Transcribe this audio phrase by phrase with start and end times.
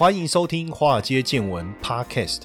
[0.00, 2.44] 欢迎收听《华尔街见闻》Podcast。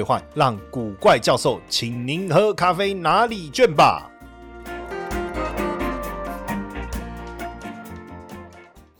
[0.33, 4.10] 让古怪教授请您喝咖啡拿礼券吧。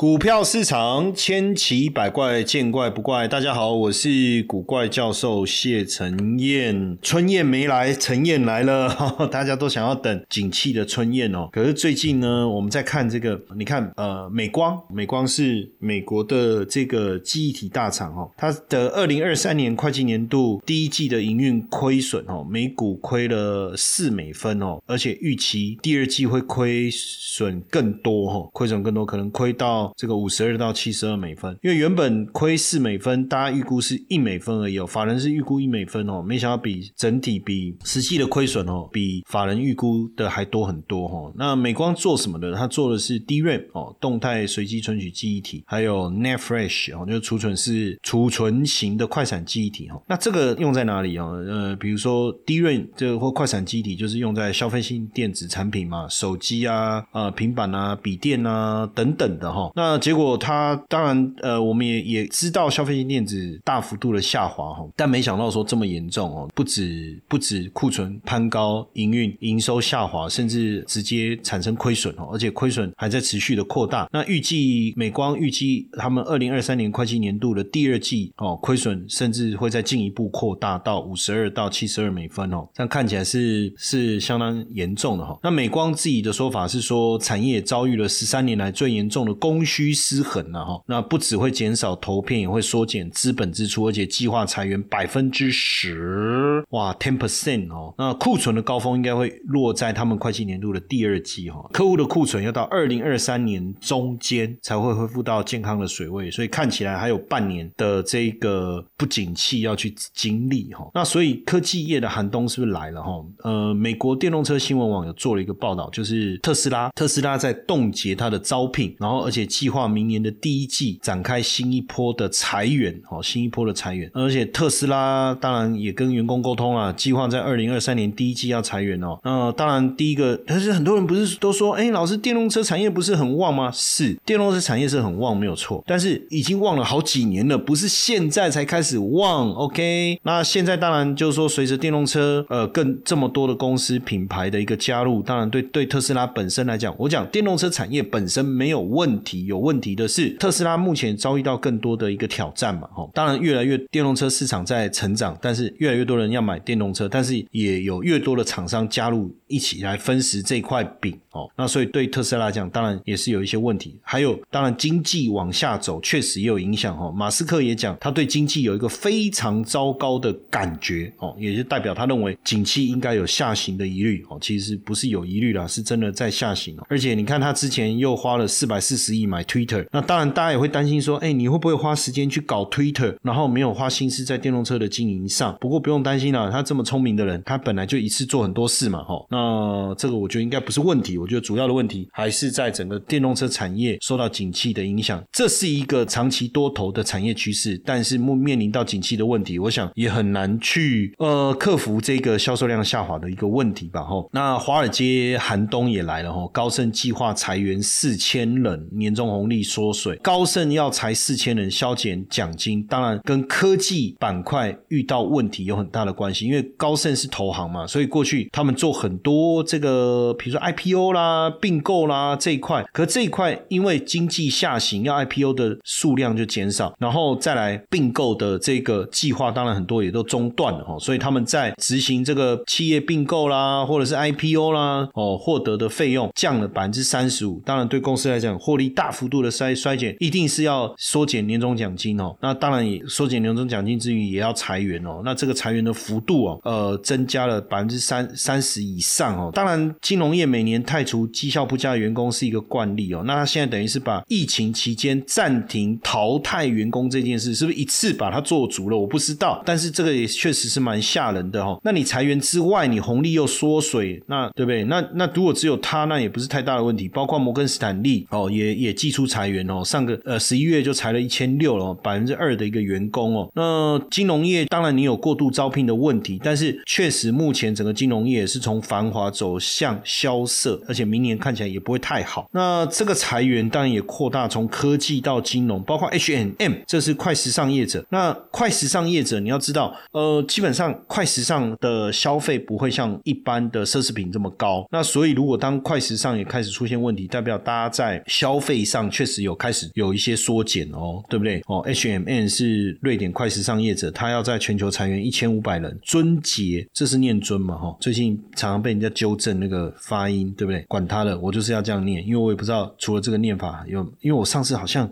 [0.02, 3.28] 股票市场千奇百怪，见怪不怪。
[3.28, 6.98] 大家好，我是古怪教授谢承彦。
[7.04, 8.90] 春燕没来，陈燕来了，
[9.32, 11.48] 大家都想要等景气的春燕哦。
[11.52, 29.91] 可是最近呢，我们在看这个，你看，呃，美光，美光是美国的这个记忆体大厂哦，它的二零二三年会计年度第一季的营运亏损哦，每股亏了四美分哦，而且预期第二季会亏损更多哈，亏损更多，可能亏到。
[29.96, 34.86] 这个五十二到七十二美分，因为原本亏四美分，大家预估是一美分而已哦。
[34.86, 41.32] 法人是预估一美分哦，没想到比整体比实际的亏损哦，比法人预估的还多很多哈。
[41.36, 42.54] 那美光做什么的？
[42.54, 50.02] 它做的是 DRAM 哦，动态随机存取记忆体，还有 NAND Flash 哦，就是储存是储存型的快闪记忆体哈。
[50.08, 51.32] 那这个用在哪里哦？
[51.48, 59.72] 呃，比如说 DRAM 这或快闪记忆体，就是用在消费性电子产品嘛，手机啊、呃平板啊、笔电啊等等的哈。
[59.76, 74.08] 那那结果，它当然，呃，我们也也知道消费性电子大幅度的下滑哈，但没想到说这么严重哦，不止不止库存攀高，营运营收下滑，甚至直接产生亏损哦，而且亏损还在持续的扩大。
[74.12, 85.40] 那预计美光预计他们二零二三年会计年度的第二季哦，亏损甚至会再进一步扩大到五十二到七十二美分哦，这样看起来是是相当严重的哈。
[85.42, 89.66] 那美光自己的说法是说，产业遭遇了十三年来最严重的供。
[89.71, 97.94] 需失衡了哈，那不只会减少投片，也会缩减资本支出，而且计划裁员百分之十，哇，ten percent 哦。
[97.98, 110.90] 那库存的高峰应该会落在他们会计年度的第二季哈，客户的库存要到二零二三年中间才会恢复到健康的水位，所以看起来还有半年的这个不景气要去经历哈。
[110.94, 113.12] 那所以科技业的寒冬是不是来了哈？
[113.44, 119.48] 呃，美国电动车新闻网有做了一个报道，就是特斯拉，特斯拉在冻结它的招聘，然后而且。
[119.62, 129.20] 计划明年的第一季展开新一波的裁员，哦，新一波的裁员，而且特斯拉当然也跟员工沟通啊，计划在二零二三年第一季要裁员哦。
[129.24, 133.70] 那当然，第一个，但是很多人不是都说，哎，老师，电动车产业不是很旺吗？
[133.72, 139.52] 是，电动车产业是很旺，没有错，但是已经旺了好几年了，不是现在才开始旺。
[139.52, 149.41] OK，那现在当然就是说，随着电动车呃更这么多的公司品牌的一个加入，当然对对特斯拉本身来讲，我讲电动车产业本身没有问题。
[149.46, 152.88] 有问题的是，特斯拉目前遭遇到更多的一个挑战嘛？
[152.94, 161.50] 哈，当然越来越电动车市场在成长，但是越来越多人要买电动车，但是也有越多的厂商加入一起来分食这块饼哦。
[161.56, 164.00] 那所以对特斯拉来讲，当然也是有一些问题。
[164.02, 167.12] 还有，当然经济往下走，确实也有影响哈。
[167.12, 174.38] 马斯克也讲，他对经济有一个非常糟糕的感觉哦，也就代表他认为景气应该有下行的疑虑哦。
[174.42, 176.78] 其实不是有疑虑啦，是真的在下行。
[176.88, 179.42] 而且你看，他之前又花了四百四十亿买。
[179.52, 185.58] Twitter，那当然大家也会担心说，哎，你会不会花时间去搞 Twitter，然后没有花心思在电动车的经营上？
[185.60, 189.26] 不过不用担心啦，他这么聪明的人，他本来就一次做很多事嘛，哈。
[189.30, 204.24] 那这个我觉得应该不是问题，我觉得主要的问题还是在整个电动车产业受到景气的影响，这是一个长期多头的产业趋势，但是面面临到景气的问题，我想也很难去呃克服这个销售量下滑的一个问题吧，哈。
[204.32, 209.32] 那华尔街寒冬也来了，哈，高盛计划裁员四千人，年终。
[209.32, 216.46] 红利缩水，高盛要裁四千人，削减奖金，当然跟科技板块遇到问题有很大的关系。
[216.46, 222.84] 因为高盛是投行嘛，所以过去他们做很多这个，比如说 IPO 啦、并购啦这一块。
[222.92, 230.98] 可这一块因为经济下行，要 IPO 的数量就减少，然后再来并购的这个计划，当然很多也都中断了哈。
[231.00, 237.62] 所以他们在执行这个企业并购啦，或者是 IPO 啦，哦，获得的费用降了百分之三十五。
[237.64, 239.10] 当然对公司来讲，获利大。
[239.12, 242.34] 幅度的衰衰减，一定是要缩减年终奖金哦。
[242.40, 245.22] 那当然也缩减年终奖金之余，也要裁员哦。
[245.24, 249.52] 那这个裁员的幅度哦，呃，增加了百分之三三十以上哦。
[249.54, 253.24] 当然，金融业每年太开除绩效不佳的员工是一个惯例哦。
[253.26, 258.96] 那他现在等于是把疫情期间暂停淘汰员工这件事，是不是一次把它做足了？
[258.96, 261.80] 我不知道，但是这个也确实是蛮吓人的哈。
[261.84, 264.84] 那你裁员之外，你红利又缩水，那对不对？
[264.84, 267.10] 那那如果只有他，那也不是太大的问题。
[267.10, 273.50] 包括摩根斯坦利哦，也也寄出裁员哦，上个呃十一月就裁了一千六了，百分之二的一个员工哦。
[273.56, 282.50] 那金融业当然你有过度招聘的问题，但是确实目前整个金融业是从繁华走向萧瑟，而且明年看起来也不会太好。
[282.52, 288.06] 那这个裁员当然也扩大，从科技到金融，包括 H M M，这是快时尚业者。
[288.10, 294.86] 那快时尚业者你要知道，呃，基本上快时尚的消费不会像一般的奢侈品这么高。
[294.92, 301.62] 那所以如果当快时尚也开始出现问题，代表大家在消费上确实有开始有一些缩减哦，对不对？
[301.68, 305.98] 哦，H M N 是瑞典快时尚业者，他要在全球裁员一千五百人。
[306.04, 307.78] 尊杰，这是念尊嘛？
[307.78, 310.81] 哈，最近常常被人家纠正那个发音，对不对？
[310.88, 315.10] 管他了，我就是要这样念，因为我也不知道除了这个念法有，因为我上次好像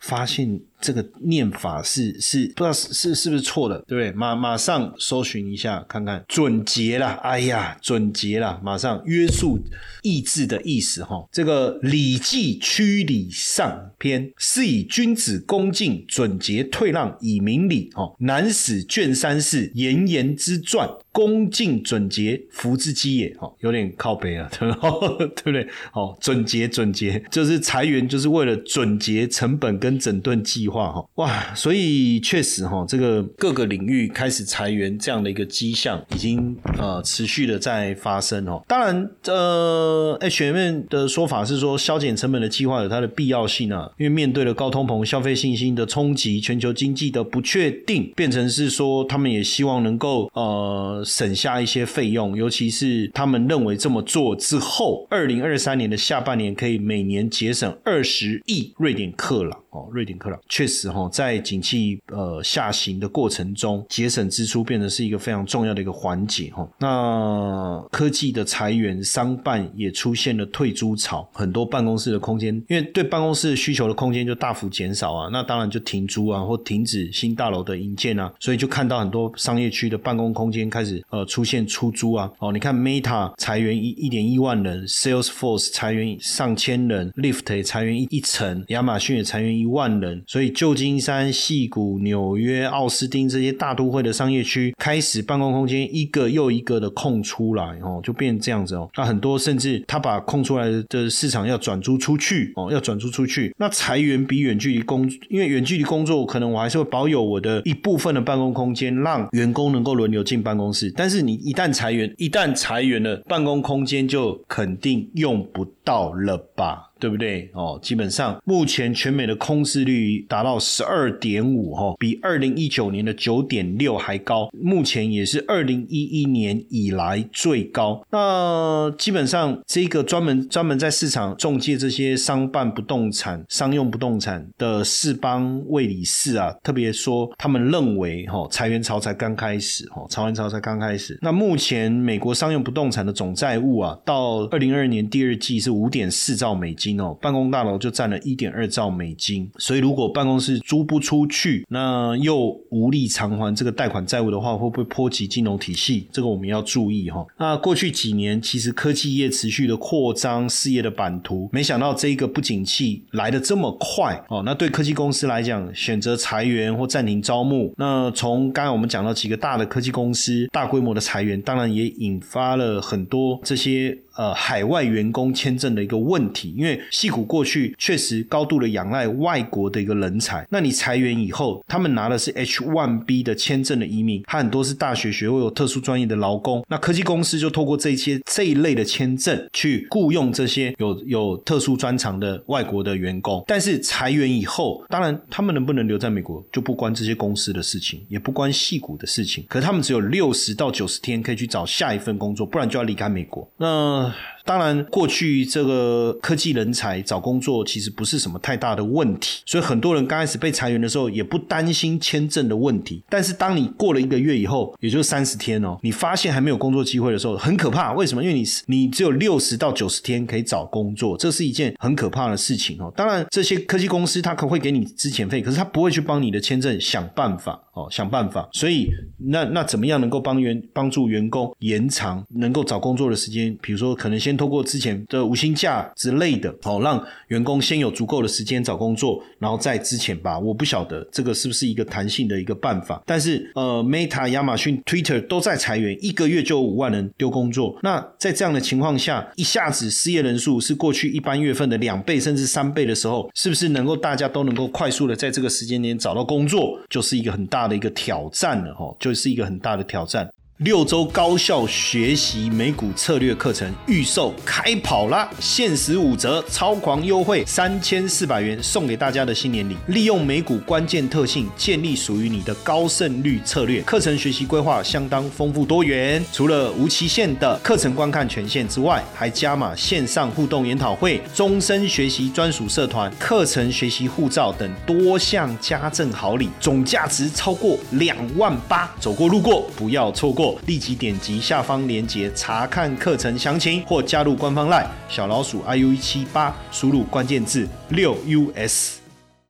[0.00, 0.60] 发现。
[0.84, 4.12] 这个念法是是不知道是是是不是错的，对不对？
[4.12, 7.18] 马马上搜寻一下看看，准节啦！
[7.22, 8.60] 哎呀，准节啦！
[8.62, 9.58] 马上约束
[10.02, 11.26] 意志的意思哈。
[11.32, 18.14] 这个《礼记·曲礼上篇》是以君子恭敬准节退让以明礼哦。
[18.18, 23.34] 南史卷三是言言之传，恭敬准节福之基也。
[23.40, 25.66] 哦，有点靠北啊， 对不对？
[25.94, 30.73] 哦，准节准节就是裁员，就是为了准节成本跟整顿计划。
[30.74, 38.60] 话哈哇，所以确实哈，这个各个领域开始裁员这样的一个迹象，已经呃持续的在发生哦。
[38.66, 59.60] 当然，呃，H M 的说法是说，削减成本的计划有它的必要性啊，因为面对了高通膨、消费信心的冲击、全球经济的不确定，变成是说他们也希望能够呃省下一些费用，尤其是他们认为这么做之后，二零二三年的下半年可以每年节省二十亿瑞典克朗。
[59.74, 66.64] 哦，瑞典克朗确实哈，在景气呃下行的过程中，节省支出变得是一个非常重要的一个环节哈。
[66.78, 82.30] 那科技的裁员，商办也出现了退租潮，很多办公室的空间，因为对办公室需求的空间就大幅减少啊，那当然就停租啊，或停止新大楼的营建啊，所以就看到很多商业区的办公空间开始呃出现出租啊。
[82.38, 89.63] 哦，你看 Meta 裁员一一点一万人，Salesforce 裁员上千人，Lift 裁员一一层，亚马逊也裁员一。
[89.64, 98.88] 一万人，所以旧金山、戏谷、纽约、奥斯汀这些大都会的商业区开始办公空间一个又一个的空出来哦，就变这样子哦。
[98.94, 103.54] 那很多甚至他把空出来的市场要转租出去哦，要转租出去。
[103.58, 110.92] 那裁员比远距离工，因为远距离工作可能我还是会保有我的一部分的办公空间，让员工能够轮流进办公室。
[110.94, 116.90] 但是你一旦裁员，一旦裁员了，办公空间就肯定用不到了吧？
[116.98, 117.50] 对不对？
[117.52, 128.02] 哦，基本上目前全美的空置率达到十二点五，哈，比二零一九年的九点六还高，目前也是二零一一年以来最高。
[128.10, 141.18] 那基本上这个专门专门在市场中介这些商办不动产、商用不动产的世邦卫理事啊，特别说他们认为，哈，裁员潮才刚开始，哈，裁员潮才刚开始。
[141.20, 146.83] 那目前美国商用不动产的总债务啊，到二零二二年第二季是五点四兆美金。
[146.84, 156.06] 金哦，办公大楼就占了一点二兆美金，所以如果办公室租不出去，那又无力偿还这个贷款债务的话，会不会波及金融体系？
[156.12, 157.26] 这个我们要注意哈。
[157.38, 164.42] 那过去几年，其实科技业持续的扩张事业的版图，没想到这一个不景气来的这么快哦。
[164.44, 173.96] 那对科技公司来讲，选择裁员或暂停招募，那从刚刚我们讲到几个大的科技公司大规模的裁员，当然也引发了很多这些。
[174.16, 204.03] 呃，海外员工签证的一个问题，因为戏谷过去确实高度的仰赖外国的一个人才，那你裁员以后，他们拿的是 H1B 的签证的移民，他很多是大学学位有特殊专业的劳工，那科技公司就透过这些这一类的签证去雇佣这些有有特殊专长的外国的员工，但是裁员以后，当然他们能不能留在美国就不关这些公司的事情，也不关戏谷的事情，可他们只有六十到九十天可以去找下一份工作，不然就要离开美国，那。
[204.04, 204.12] uh,
[204.44, 213.02] 当然，过去这个科技人才找工作其实不是什么太大的问题，所以很多人刚开始被裁员的时候也不担心签证的问题。
[213.08, 217.92] 但是当你过了一个月以后，也就是三十天哦，你发现还没有工作机会的时候，很可怕。
[217.94, 218.22] 为什么？
[218.22, 222.92] 因为你你只有六十到九十天可以找工作，这是一件很可怕的事情哦。
[222.94, 228.48] 当然，这些科技公司它可会给你资遣费，可是它不会去帮你的签证想办法哦，想办法。
[228.52, 228.90] 所以
[229.30, 233.56] 那那怎么样能够帮员帮助员工延长能够找工作的时间？
[233.62, 240.38] 比如说，可能先通过之前的无薪假之类的，哦，让员工先有足够的时间找工作，然后再之前吧。
[240.38, 247.78] 我不晓得这个是不是一个弹性的一个办法，但是呃，Meta、亚马逊、Twitter 都在裁员，一个月就有五万人丢工作。
[247.82, 260.28] 那在这样的情况下，一下子失业人数是过去一般月份的两倍甚至三倍的时候，是不是能够大家都能够快速的在这个时间点找到工作，就是一个很大的一个挑战了哈，就是一个很大的挑战。
[260.58, 265.28] 六周高效学习美股策略课程预售开跑啦！
[265.40, 269.76] 限时五折，超狂优惠，三千四百元送给大家的新年礼。
[269.88, 273.82] 利用美股关键特性，建立属于你的高胜率策略。
[273.82, 288.88] 课程学习规划相当丰富多元，除了无期限的课程观看权限之外，还加码线上互动研讨会、终身学习专属社团、课程学习护照等多项家政好礼，总价值超过两万八。
[289.00, 290.43] 走过路过，不要错过。
[290.66, 298.16] 立即点击下方链接查看课程详情，或加入官方 LINE 小老鼠 iu 一七八，输入关键字六
[298.56, 298.98] us。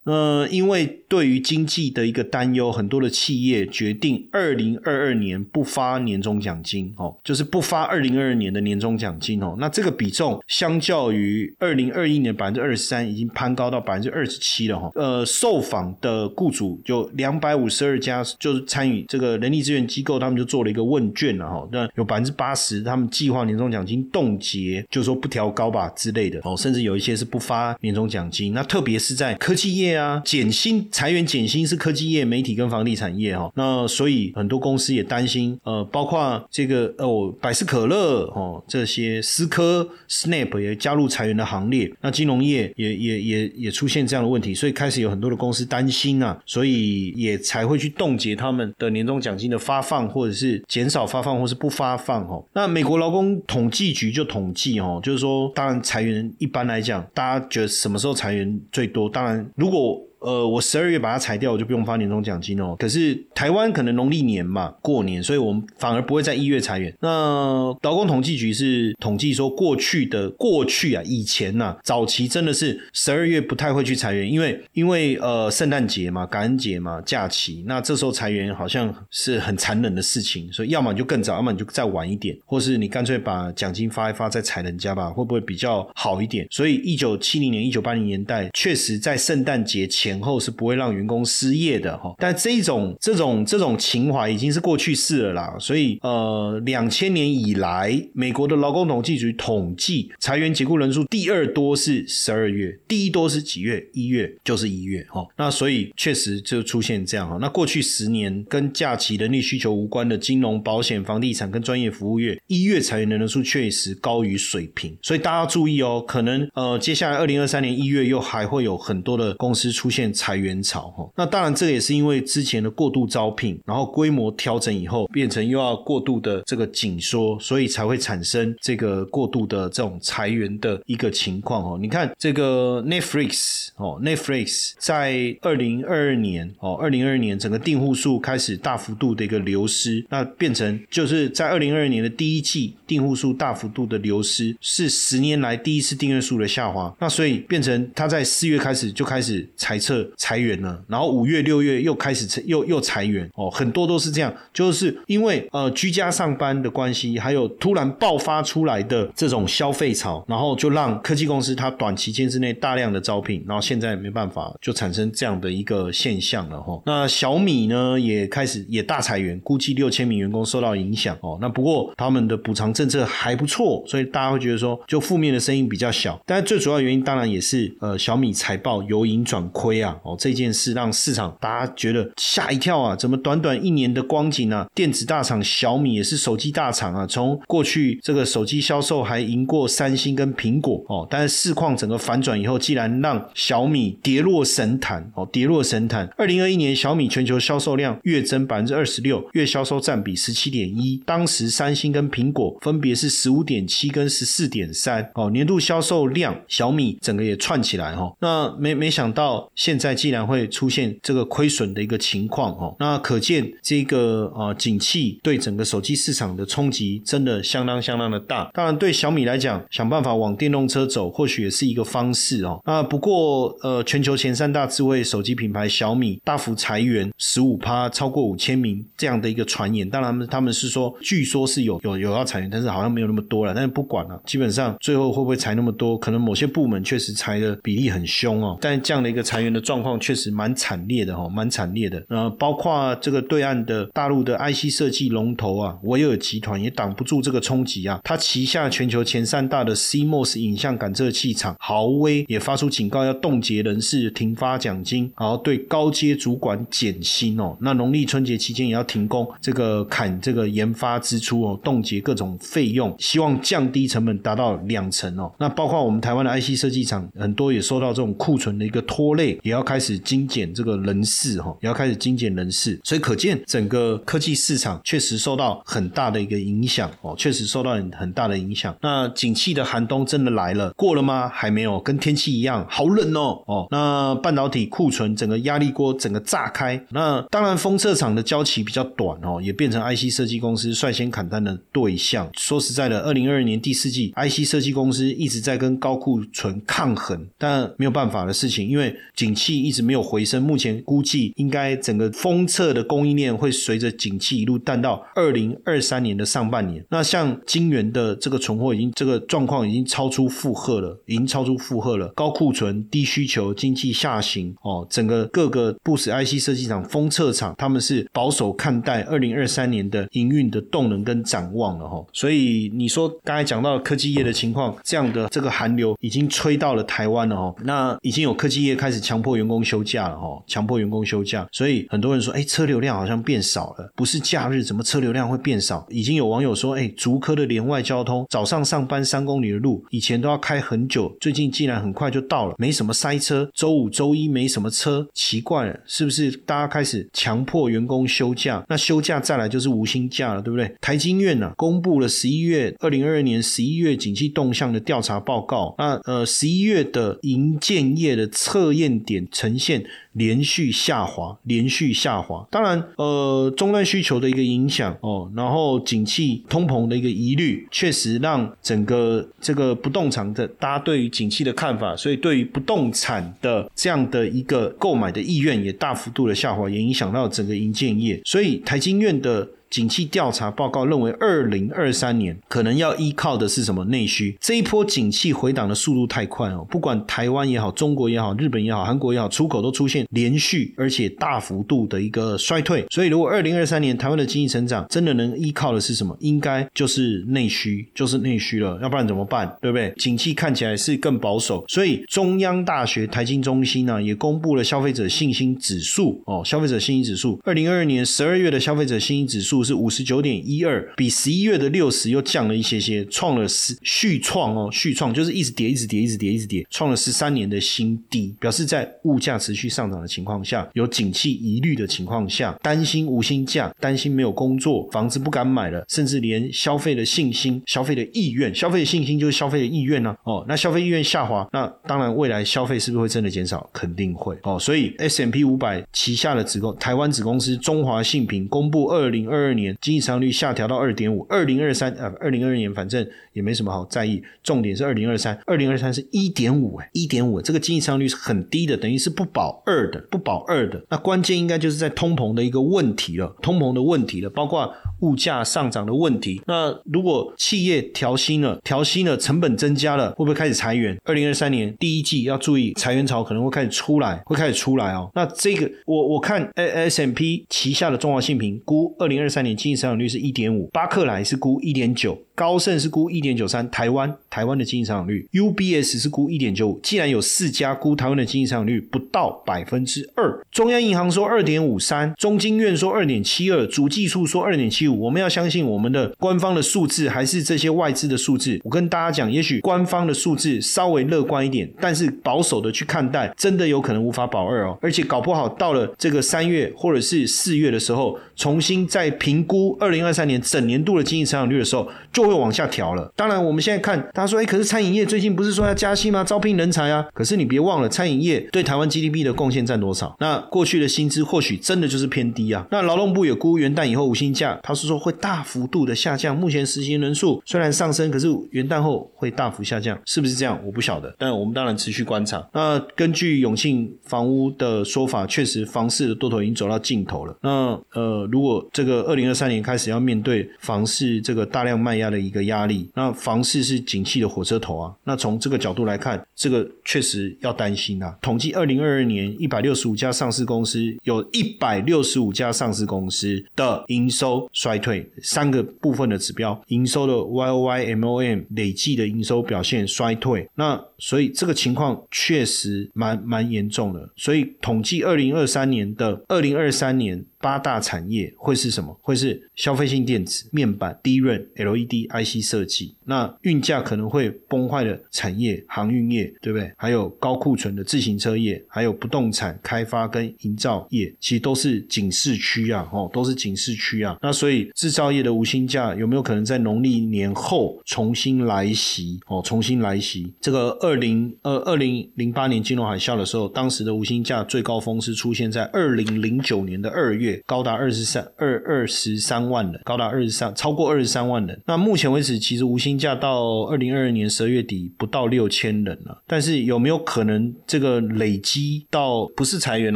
[0.05, 9.55] 呃，因为对于经济的一个担忧，很多的企业决定二零二二年不发年终奖金哦，就是不发二零二二年的年终奖金哦。
[9.61, 14.91] 那这个比重相较于二零二一年百分之二十三，已经攀高到百分之二十七了哈。
[14.97, 21.69] 呃，受访的雇主有两百五十二家，就是参与这个人力资源机构，他们就做了一个问卷了哈。
[21.71, 28.53] 那有百分之八十，他们计划年终奖金冻结，就说不调高吧之类的哦，甚至有一些是不发年终奖金。
[28.53, 29.85] 那特别是在科技业。
[29.95, 52.43] 啊，减薪裁员减薪是科技业、媒体跟房地产业哈，那所以很多公司也担心，呃，包括这个哦，百事可乐哦，这些思科、Snap 也加入裁员的行列，那金融业也也也也出现这样的问题，所以开始有很多的公司担心啊，所以也才会去冻结他们的年终奖金的发放，或者是减少发放，或是不发放哦。
[52.55, 59.07] 那美国劳工统计局就统计哦，就是说，当然裁员一般来讲，大家觉得什么时候裁员最多？
[59.07, 62.75] 当然，如果呃，我十二月把它裁掉，我就不用发年终奖金哦。
[62.79, 66.93] 可是台湾可能农历年嘛，过年，所以我们反而不会在一月裁员。
[67.01, 86.47] 那劳工统计局是统计说，过去的过去啊，以前呐，早期真的是十二月不太会去裁员，因为因为呃圣诞节嘛、感恩节嘛、假期，那这时候裁员好像是很残忍的事情，所以要么你就更早，要么你就再晚一点，或是你干脆把奖金发一发再裁人家吧，会不会比较好一点？
[86.51, 90.14] 所以一九七零年、一九八零年代，确实在圣诞节前。
[90.15, 95.57] 前后是不会让员工失业的哈，但这种这种这种情怀已经是过去式了啦。
[95.59, 103.85] 所以呃，两千年以来，美国的劳工统计局统计裁员解雇人数第二多是十二月，第一多是几月？
[103.93, 105.27] 一月就是一月哈。
[105.37, 107.37] 那所以确实就出现这样哈。
[107.41, 114.97] 那过去十年跟假期人力需求无关的金融、保险、房地产跟专业服务业，一月裁员的人数确实高于水平。
[115.03, 120.04] 所以大家注意哦，可能呃，接下来二零二三年一月又还会有很多的公司出现。
[120.13, 131.79] 裁员潮哈，那当然这个也是因为之前的过度招聘，然后规模调整以后，变成又要过度的这个紧缩，所以才会产生这个过度的这种裁员的一个情况哦。
[131.81, 150.05] 你看这个 Netflix 哦，Netflix 在二零二二年哦，二零二二年整个订户数开始大幅度的一个流失，那变成就是在二零二二年的第一季订户数大幅度的流失，是十年来第一次订阅数的下滑，那所以变成他在四月开始就开始裁撤。
[150.17, 166.81] 裁员了，然后五月、六月又开始又又裁员哦，很多都是这样，就是因为呃居家上班的关系，还有突然爆发出来的这种消费潮，然后就让科技公司它短期间之内大量的招聘，然后现在没办法就产生这样的一个现象了哈。
[166.87, 171.37] 那小米呢也开始也大裁员，估计六千名员工受到影响哦。
[171.43, 179.74] 那不过他们的补偿政策还不错，所以大家会觉得说就负面的声音比较小，但是最主要原因当然也是呃小米财报由盈转亏。
[179.75, 182.95] 推啊，哦，这件事让市场大家觉得吓一跳啊！
[182.95, 196.09] 怎么短短一年的光景啊，电子大厂小米也是手机大厂啊，从过去这个手机销售还赢过三星跟苹果哦，但是市况整个反转以后，既然让小米跌落神坛哦，跌落神坛。
[196.17, 218.51] 二零二一年小米全球销售量月增百分之二十六，月销售占比十七点一，当时三星跟苹果分别是十五点七跟十四点三哦，年度销售量小米整个也串起来哈，那没没想到现在既然会出现这个亏损的一个情况哦，那可见这个啊景气对整个手机市场的冲击真的相当相当的大。
[218.53, 222.61] 当然对小米来讲，想办法往电动车走，或许也是一个方式哦。
[222.67, 229.89] 那不过呃，全球前三大智慧手机品牌小米大幅裁员十五趴，超过五千名这样的一个传言。
[229.89, 233.55] 当然他们他们是说，据说是有有有要裁员，但是好像没有那么多了。
[233.55, 238.59] 但是不管了，基本上最后会不会裁那么多，可能某些部门确实裁的比例很凶哦。
[238.61, 242.05] 但这样的一个裁员的状况确实蛮惨烈的哈，蛮惨烈的。
[242.09, 248.01] 呃，包括这个对岸的大陆的 IC 设计龙头啊，维尔集团也挡不住这个冲击啊。
[248.03, 257.57] 它旗下全球前三大的 CMOS 影像感测器厂豪威也发出警告，要冻结人事、停发奖金，然后对高阶主管减薪哦。
[257.61, 265.33] 那农历春节期间也要停工，这个砍这个研发支出哦，冻结各种费用，希望降低成本达到两成哦。
[265.39, 272.81] 那包括我们台湾的 IC 设计厂，很多也受到这种库存的一个拖累，也要开始精简这个人事哈，也要开始精简人事。
[272.83, 278.75] 所以可见整个科技市场确实受到很大的一个影响哦，确实受到很大的影响。
[278.81, 281.29] 那景气的寒冬真的来了，过了吗？
[281.29, 283.69] 还没有，跟天气一样，好冷哦哦。
[283.71, 292.31] 那半导体库存整个压力锅整个炸开，那当然封测厂的交期比较短哦，也变成 IC 设计公司率先砍单的对象。
[292.39, 300.43] 说实在的，二零二二年第四季，IC 设计公司一直在跟高库存抗衡，但没有办法的事情，因为景气一直没有回升。
[300.43, 306.85] 目前估计应该整个封测的供应链会随着景气一路淡到二零二三年的上半年。
[306.91, 322.05] 那像晶圆的这个存货已经这个状况已经超出负荷了，已经超出负荷了，高库存、低需求、经济下行哦，整个各个不死 IC 设计厂、封测厂，他们是保守看待二零二三年的营运的动能跟展望了哈。
[322.13, 327.55] 所以你说刚才讲到科技业的情况，这样的这个寒流已经吹到了台湾了哈。
[327.65, 335.85] 那已经有科技业开始强迫员工休假了哈，强迫员工休假，所以很多人说，哎，车流量好像变少了，不是假日怎么车流量会变少？
[335.89, 343.51] 已经有网友说，哎，竹科的连外交通，早上上班三公里的路，以前都要开很久，最近竟然很快就到了，没什么塞车。
[343.55, 348.65] 周五、周一没什么车，奇怪了，是不是大家开始强迫员工休假？
[348.69, 350.71] 那休假再来就是无薪假了，对不对？
[350.81, 359.85] 台经院呢公布了十一月二零二二年十一月景气动向的调查报告，那呃十一月的营建业的测验点呈现。
[360.15, 362.47] 连续下滑，连续下滑。
[362.49, 378.21] 当然，呃，终端需求的一个影响哦，然后景气通膨的一个疑虑，确实让整个这个不动产的大家对于景气的看法，所以对于不动产的这样的一个购买的意愿也大幅度的下滑，也影响到整个营建业。
[378.25, 379.49] 所以台经院的。
[379.75, 384.39] 景气调查报告认为，二零二三年可能要依靠的是什么内需？
[384.41, 392.87] 这一波景气回档的速度太快哦，不管台湾也好，中国也好，日本也好，韩国也好，出口都出现连续而且大幅度的一个衰退。
[392.89, 396.17] 所以，如果二零二三年台湾的经济成长真的能依靠的是什么？
[396.21, 398.79] 应该就是内需，就是内需了。
[398.81, 399.57] 要不然怎么办？
[399.61, 399.93] 对不对？
[399.97, 401.65] 景气看起来是更保守。
[401.67, 409.64] 所以，中央大学台经中心呢也公布了消费者信心指数哦，消费者信心指数，二零二二年十二月的消费者信心指数。
[409.65, 430.15] 是五十九点一二，比十一月的六十又降了一些些，创了十续创哦，续创就是一直跌，一直跌，一直跌，一直跌，创了十三年的新低，表示在物价持续上涨的情况下，有景气疑虑的情况下，担心无薪假，担心没有工作，房子不敢买了，甚至连消费的信心、消费的意愿、消费的信心就是消费的意愿呢？
[430.25, 433.69] 哦，那消费意愿下滑，那当然未来消费是不是会真的减少？
[433.73, 434.59] 肯定会哦。
[434.59, 439.55] 所以 S M P 五百旗下的子公台湾子公司中华信平公布二零二二。
[439.55, 450.85] 年经济商率下调到二点五，二零二三啊，二零二二年反正也没什么好在意，重点是二零二三，二零二三是一点五哎，一点五，这个经济商率是很低的，等于是不保二的，不保二的。
[450.91, 456.41] 那关键应该就是在通膨的一个问题了，通膨的问题了，包括物价上涨的问题。
[456.47, 460.97] 那如果企业调薪了，调薪了，成本增加了，会不会开始裁员？
[461.05, 465.11] 二零二三年第一季要注意裁员潮可能会开始出来，会开始出来哦。
[465.15, 469.55] 那这个我我看 S M P 旗下的中华信评估二零二三年。
[469.55, 472.19] 经济增长率是一点五，巴克莱是估一点九。
[472.35, 476.81] 高盛是估一点九三，台湾台湾的经济成长率，UBS 是估一点九五。
[476.83, 488.61] 既然有四家估台湾的经济成长率不到百分之二，中央银行说二点五三，中经院说二点七二，主计处说二点七五，我们要相信我们的官方的数字还是这些外资的数字？
[488.65, 503.13] 我跟大家讲，也许官方的数字稍微乐观一点，但是保守的去看待，真的有可能无法保二哦，而且搞不好到了这个三月或者是四月的时候，重新再评估二零二三年整年度的经济成长率的时候，就会往下调了。
[503.17, 506.25] 当然，我们现在看，大家说，哎，可是餐饮业最近不是说要加薪吗？
[506.25, 507.07] 招聘人才啊。
[507.13, 510.15] 可是你别忘了，餐饮业对台湾 GDP 的贡献占多少？
[510.21, 512.67] 那过去的薪资或许真的就是偏低啊。
[512.71, 516.37] 那劳动部也估元旦以后无薪假，他是说会大幅度的下降。
[516.37, 520.61] 目前实行人数虽然上升，可是元旦后会大幅下降，是不是这样？
[520.65, 521.15] 我不晓得。
[521.19, 522.47] 但我们当然持续观察。
[522.53, 527.37] 那根据永庆房屋的说法，确实房市的多头已经走到尽头了。
[527.43, 534.95] 那呃，如果这个二零二三年开始要面对房市这个大量卖压的一个压力，那房市是景气的火车头啊。
[535.03, 538.17] 那从这个角度来看，这个确实要担心啊。
[538.23, 550.49] 统计二零二二年一百六十五家上市公司，有一百六十五家上市公司的营收衰退，三个部分的指标，营收的 Y O Y M O M 累计的营收表现衰退。
[550.55, 554.11] 那所以这个情况确实蛮蛮严重的。
[554.17, 557.25] 所以统计二零二三年的二零二三年。
[557.45, 558.99] 八大产业会是什么？
[559.03, 562.95] 会是消费性电子、面板、低润、LED、IC 设计。
[563.05, 566.73] 那运价可能会崩坏的产业，航运业，对不对？
[566.79, 574.17] 还有高库存的自行车业，还有不动产开发跟营造业，其实都是警示区啊，哦，都是警示区啊。
[574.23, 579.21] 那所以制造业的无薪假有没有可能在农历年后重新来袭？
[579.27, 580.33] 哦，重新来袭。
[580.41, 587.43] 这个二二零二二零零八年金融海啸的时候，当时的无薪假最高峰是出现在二零零九年的二月。
[587.47, 591.61] 高达二十三二二十三万人，高达二十三超过二十三万人。
[591.67, 596.23] 那目前为止，其实无薪假到二零二二年十二月底不到六千人了。
[596.29, 599.93] 但是有没有可能这个累积到不是裁员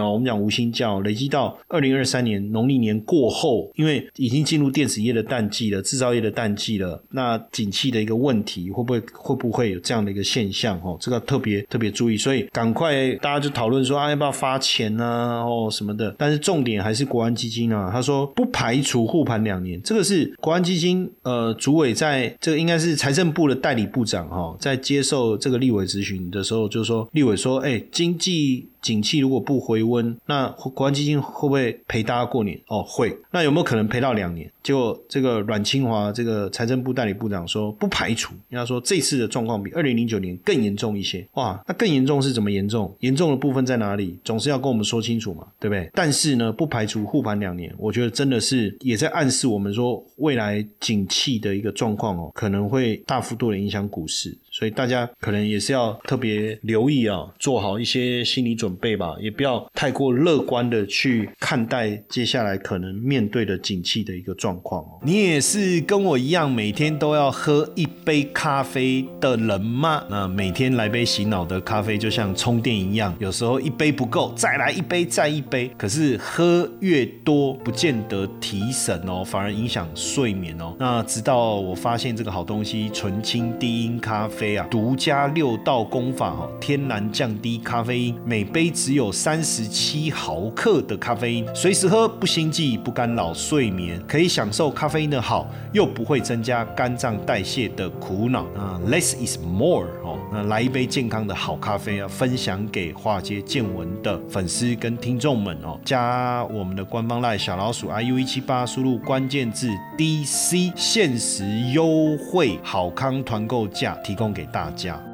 [0.00, 0.14] 哦？
[0.14, 10.77] 我们讲无薪假累积到二零二三年农历年过后，因为已经进入电子业的淡季了，制造业的淡季了，那景气的一个问题会不会会不会有这样的一个现象？
[10.82, 12.16] 哦，这个特别特别注意。
[12.18, 15.42] 所以赶快大家就讨论说啊，要不要发钱啊？
[15.42, 16.14] 哦什么的。
[16.18, 17.34] 但是重点还是国安。
[17.38, 28.66] 基金啊，他说不排除护盘两年，这个是国安基金呃主委在这个应该是财政部的代理部长哈，在接受这个立委咨询的时候，就说立委说，哎，经济。
[28.80, 32.58] 景气如果不回温，那国安基金会不会陪大家过年？
[32.68, 33.16] 哦，会。
[33.30, 34.50] 那有没有可能陪到两年？
[34.62, 38.34] 结果这个阮清华这个财政部代理部长说不排除。
[38.48, 41.26] 人家说这次的状况比二零零九年更严重一些。
[41.34, 42.94] 哇，那更严重是怎么严重？
[43.00, 44.18] 严重的部分在哪里？
[44.24, 45.90] 总是要跟我们说清楚嘛，对不对？
[45.94, 54.36] 但是呢，不排除护盘两年，我觉得真的是也在暗示我们说未来景气的一个状况哦，可能会大幅度的影响股市。
[54.58, 64.98] 所以大家可能也是要特别留意啊，做好一些心理准备吧，也不要太过乐观的去看待接下来可能面对的景气的一个状况哦。
[65.04, 70.02] 你也是跟我一样每天都要喝一杯咖啡的人吗？
[70.10, 75.70] 那每天来杯洗脑的咖啡就像充电一样，有时候一杯不够，再来一杯，再一杯。
[75.78, 80.74] 可是喝越多不见得提神哦，反而影响睡眠哦。
[80.80, 84.47] 那直到我发现这个好东西——纯青低音咖啡。
[84.70, 98.80] 独家六道功法哈，天然降低咖啡因，每杯只有三十七毫克的咖啡因，随时喝不心悸，不干扰睡眠，可以享受咖啡因的好，又不会增加肝脏代谢的苦恼啊。
[98.86, 114.28] Less is more 哦，那来一杯健康的好咖啡啊，分享给化街见闻的粉丝跟听众们哦，加我们的官方赖小老鼠 iu 一七八，输入关键字 DC，限时优惠好康团购价提供。
[114.38, 115.07] 给大家。